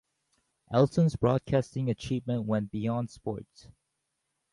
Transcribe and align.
Elson's 0.73 1.15
broadcasting 1.15 1.87
achievements 1.91 2.47
went 2.47 2.71
beyond 2.71 3.11
sports. 3.11 3.67